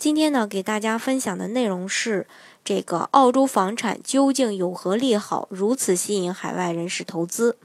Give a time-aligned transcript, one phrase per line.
[0.00, 2.26] 今天呢，给大家分享的内容是。
[2.64, 7.58] 这个澳洲房产究竟有何利好，如此吸引海外人士投资？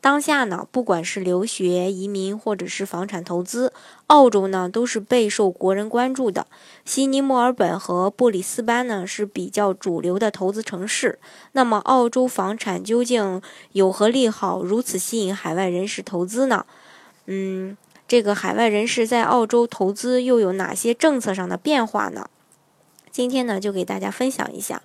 [0.00, 3.72] 当下呢，不管是留学、移民，或者是房产投资，
[4.06, 6.46] 澳洲呢都是备受国人关注的。
[6.84, 11.18] 悉尼、墨尔本和布里斯班呢是比较主流的投资城市。
[11.52, 16.66] 那么，澳洲房产究竟有何利好，如此吸引海外人士投资呢？
[17.26, 17.76] 嗯，
[18.10, 22.28] 这个海外人士在澳洲投资又有哪些政策上的变化呢？
[23.12, 24.82] 今天呢，就给大家分享一下。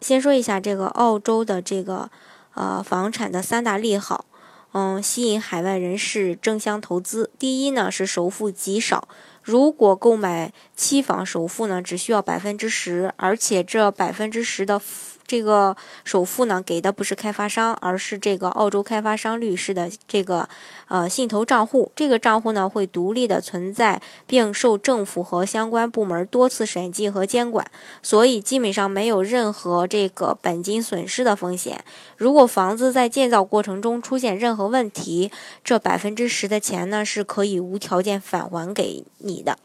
[0.00, 2.08] 先说一下这个澳洲的这个
[2.54, 4.26] 呃房产的三大利好，
[4.74, 7.32] 嗯，吸引海外人士争相投资。
[7.36, 9.08] 第一呢是首付极少，
[9.42, 14.80] 如果购买期房首付呢只需要百分之十，而且这百分之十的。
[15.24, 20.46] 这个首付呢，给的不是开发商，而是这个澳洲开发商律师的这个
[20.88, 21.90] 呃信投账户。
[21.96, 27.66] 这个账户呢，会独立的存在，并受政府和相关部门多次审计和监管，
[28.02, 31.82] 所以基本上没有任何这个本金损失的风险。
[32.18, 35.30] 如果房子在建造过程中出现任何问题，
[35.64, 39.56] 这百分之十的钱呢，是可以无条件返还给你你的。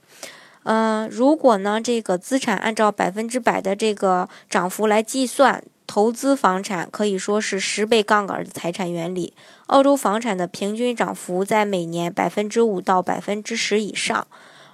[0.63, 9.33] 嗯，如果呢，这个资产按照百分之百的这个涨幅来计算，投资房产可以说是十倍杠杆的财产原理。
[9.67, 14.27] 澳洲房产的平均涨幅在每年百分之五到百分之十以上。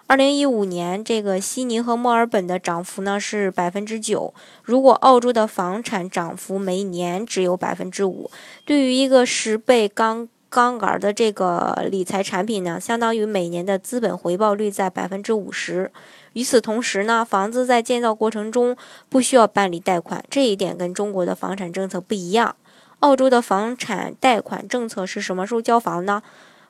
[0.07, 4.33] 二零一五年，这个悉尼和墨尔本的涨幅呢是百分之九。
[4.63, 8.31] 如果澳洲的房产涨幅每年只有百分之五，
[8.65, 10.27] 对于一个十倍杠。
[10.53, 15.91] 杠杆的这个理财产品呢，相当于每年的资本回报率在百分之五十。
[16.33, 18.77] 与此同时呢，房子在建造过程中
[19.09, 22.55] 不需要办理贷款，这一点跟中国的房产政策不一样。
[22.99, 26.21] 澳洲的房产贷款政策是什么时候交房呢？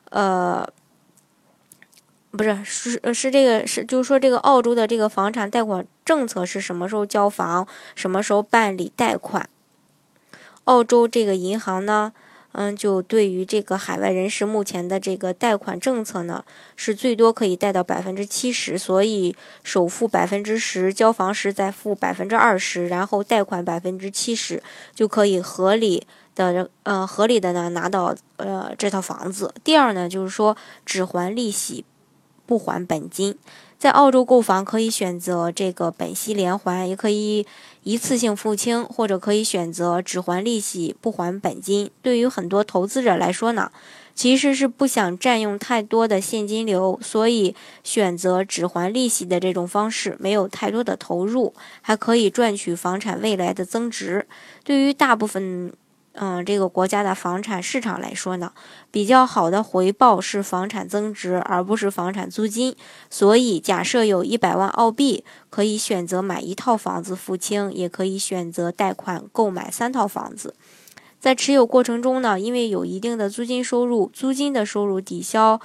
[0.08, 0.66] 呃，
[2.30, 9.46] 不是，是是这个是，就是说这个澳洲的这个房产贷款政策是什么时候交房，什么时候办理贷款？
[10.64, 12.14] 澳洲这个银行呢？
[12.56, 16.44] 嗯，就对于这个海外人士目前的这个贷款政策呢，
[16.76, 19.34] 是最多可以贷到百分之七十，所以
[19.64, 24.62] 首付百分之十，交房时再付百分之二十，然后贷款百分之七十，
[24.94, 26.06] 就可以合理
[26.36, 29.52] 的呃合理的呢拿到呃这套房子。
[29.64, 30.56] 第二呢，就是说
[30.86, 31.84] 只还利息，
[32.46, 33.36] 不还本金。
[33.84, 37.46] 在澳洲购房可以选择这个本息连还，也可以
[37.82, 41.90] 一次性付清，或者可以选择只还利息不还本金。
[42.00, 43.70] 对于很多投资者来说呢，
[44.14, 51.52] 其实是不想占用太多的现金流，所以选择只还利息的这种方式，没有太多的投入，
[51.82, 54.26] 还可以赚取房产未来的增值。
[54.64, 55.70] 对于大部分。
[56.16, 58.52] 嗯，这个国家的房产市场来说呢，
[58.92, 62.76] 比较好的回报是房产增值，而不是房产租金。
[63.10, 70.54] 所以，假设有一百万澳币，可以选择买一套房子付清，也可以选择贷款购买三套房子。
[71.18, 75.60] 在持有过程中呢，因为有一定的租金收入，租金的收入抵消，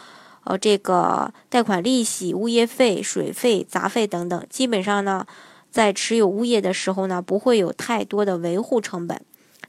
[0.45, 5.27] 呃，这个贷款利息、物业费、水费、杂费等等，基本上呢，
[5.69, 9.21] 在持有物业的时候呢，不会有太多的维护成本。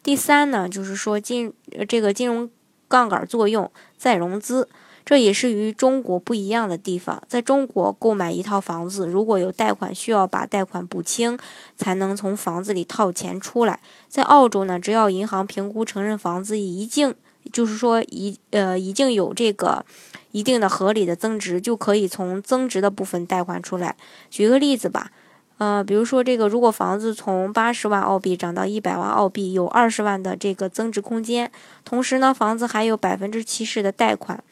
[0.02, 1.52] 第三呢，就是说金
[1.88, 2.48] 这个金融
[2.88, 4.68] 杠杆作用再融资，
[5.04, 7.22] 这也是与中国不一样的地方。
[7.28, 11.38] 在中国购买一套房子，如果有贷款，需要把贷款补清，
[11.76, 13.80] 才能从房子里套钱出来。
[14.08, 17.14] 在澳洲呢，只要银行评估承认房子已经，
[17.52, 19.84] 就是说已呃已经有这个
[20.32, 23.96] 一定的合理的增值，就可以从增值的部分贷款出来。
[24.30, 25.12] 举个例子吧。
[25.60, 31.52] 呃，比如说这个，如果房子从八十万澳币涨到一百万澳币，有二十万的这个增值空间，
[31.84, 34.42] 同时呢，房子还有百分之七十的贷款，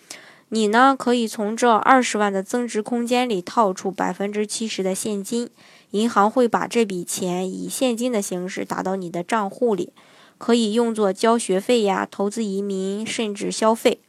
[0.50, 5.48] 你呢可以从这二十万的增值空间里套出百分之七十的现金，
[5.92, 9.94] 银行会把这笔钱以现金的形式打到你的账户里，
[10.36, 14.02] 可以用作交学费呀、投资移民，甚至消费。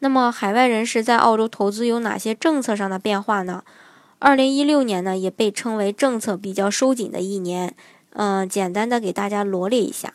[0.00, 3.64] 那么，海外人士在澳洲投资有哪些政策上的变化呢？
[4.20, 7.74] 二零一六年呢，也被称为政策比较收紧的一年。
[8.14, 10.12] 嗯，简单的给大家罗列一下。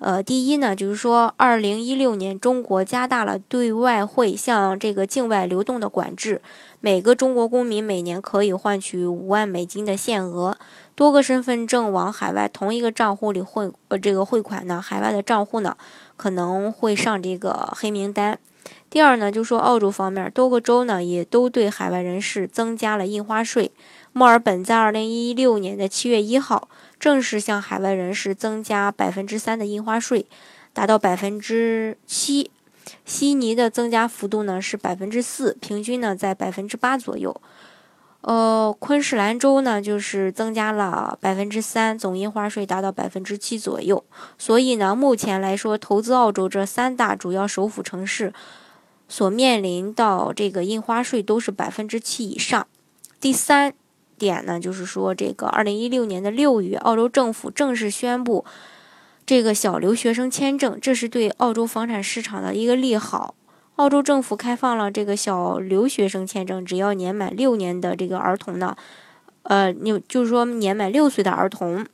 [0.00, 6.42] 呃，第一呢，就是说，二零一六年中国加大了对外汇向这个境外流动的管制，
[6.80, 10.58] 每个中国公民每年可以换取五万美金的限额。
[10.96, 15.76] 多个身份证往海外同一个账户里汇呃这个汇款呢，海外的账户呢
[16.16, 18.38] 可能会上这个黑名单。
[18.94, 23.72] 第二呢，就说澳洲方面多个州呢也都对海外人士增加了印花税。
[24.12, 26.68] 墨尔本在二零一六年的七月一号
[27.00, 30.26] 正式向海外人士增加百分之三的印花税，
[30.72, 32.52] 达到百分之七。
[33.04, 37.34] 悉尼的增加幅度呢是百分之四，平均呢在百分之八左右。
[38.20, 44.04] 呃，昆士兰州呢就是增加了百分之三，总印花税达到百分之七左右。
[44.38, 48.32] 所以呢，目前来说，投资澳洲这三大主要首府城市
[49.08, 52.66] 所面临到这个印花税都是百分之七以上。
[53.20, 53.74] 第三。
[54.16, 58.44] 点呢，就是说，这个二零一六年的六月，澳洲政府正式宣布
[59.26, 63.34] 这个小留学生签证，这是对澳洲房产市场的一个利好。
[63.74, 68.76] 澳洲政府开放了这个小留学生签证，只要年满六年的这个儿童呢，
[69.42, 71.84] 呃，你就是说年满六岁的儿童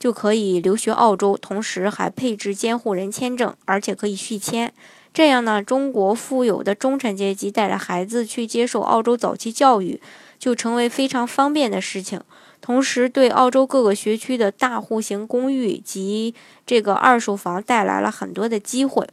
[0.00, 4.74] 就可以留学澳洲，同时还配置监护人签证，而且可以续签。
[5.18, 10.00] 这样呢，中国富有的中产阶级带着孩子去接受澳洲早期教育。
[10.38, 12.20] 就成为非常方便的事情，
[12.60, 19.08] 同时对澳洲各个学区的大户型公寓及这个二手房带来了很多的机会。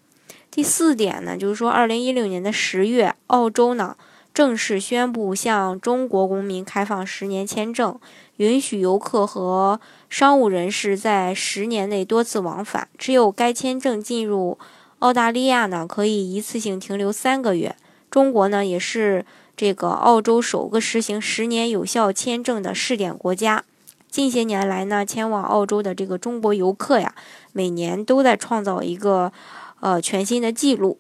[0.52, 3.98] 第四点呢，就是说，二零一六年的十月，澳洲呢
[4.32, 8.00] 正式宣布向中国公民开放十年签证，
[8.38, 12.88] 允许游客和商务人士在十年内多次往返。
[13.00, 14.60] 持有该签证进入
[15.00, 17.76] 澳大利亚呢，可以一次性停留三个月。
[18.10, 19.26] 中国呢，也是。
[19.58, 23.64] 这个澳洲首个实行十年有效签证的试点国家，
[24.10, 27.16] 近些年来呢，前往澳洲的这个中国游客呀，
[27.54, 29.32] 每年都在创造一个
[29.80, 31.00] 呃全新的记录。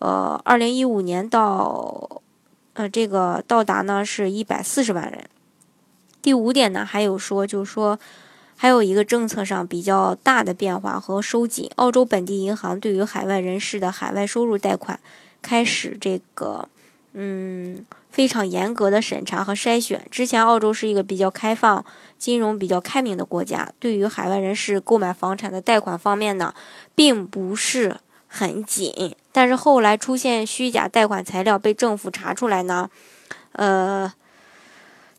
[0.00, 2.20] 呃，二零一五年到
[2.72, 5.30] 呃这个到达呢是一百四十万人。
[6.20, 7.96] 第五点呢，还有说就是说
[8.56, 14.98] 还有一个政策上比较大的变化和收紧，澳洲本地银行对于海外人士的海外收入贷款
[15.42, 16.68] 开始这个。
[17.16, 20.04] 嗯，非常严格的审查和筛选。
[20.10, 21.84] 之前澳洲是一个比较开放、
[22.18, 26.52] 金融比较开明的国家，对于海外人士购买房产的贷款方面呢，
[26.96, 29.14] 并不是很紧。
[29.30, 32.90] 但是后来出现虚假贷款材料被政府查出来呢，
[33.52, 34.12] 呃，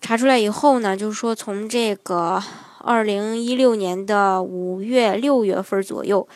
[0.01, 2.43] 查出来以后呢，就是说从这个
[2.85, 6.27] 二零一六年的五月、六月份左右，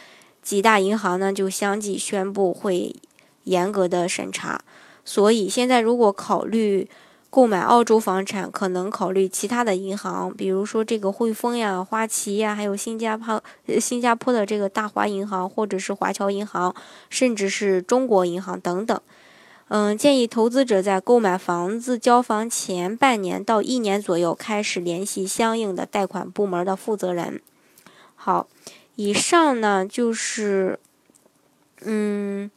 [0.41, 2.95] 几大银行呢就相继宣布会
[3.43, 4.59] 严格的审查。
[5.05, 6.89] 所以现在如果考虑
[7.29, 13.43] 购买澳洲房产，可能考虑其他的银行，比如说这个汇丰呀、花旗呀，还有新加坡、
[13.79, 16.73] 新加坡的这个大华银行，或者是华侨银行，
[17.11, 18.99] 甚至是中国银行等等。
[19.69, 27.41] 嗯，建议投资者在购买房子交房前半年到一年左右开始联系相应的贷款部门的负责人。
[28.15, 28.47] 好，
[28.95, 30.79] 以上呢就是，
[31.81, 32.51] 嗯。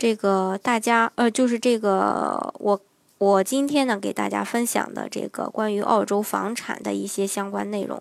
[0.00, 2.80] 这个大家呃，就是这个我
[3.18, 8.00] 我今天呢给大家分享的这个关于澳洲房产的一些相关内容，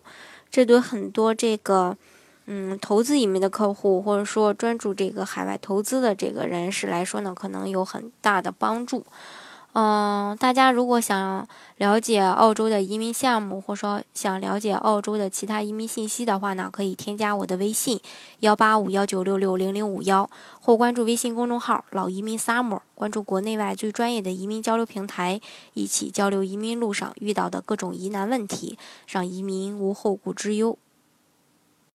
[0.51, 1.97] 这对很多这个
[2.49, 9.05] 嗯投资移民的客户或者说专注这个海外投资的这个人士来说呢，可能有很大的帮助。
[9.73, 17.99] 嗯，大家如果想了解澳洲的移民项目，或者说想了解澳洲的其他移民信息的话呢，可以添加我的微信
[18.39, 20.27] 幺八五幺九六六零零五幺，
[20.61, 25.39] 或关注微信公众号“老移民 summer”，关注国内外最专业的移民交流平台，
[25.75, 30.79] 一起交流移民路上遇到的各种疑难问题，让移民无后顾之忧。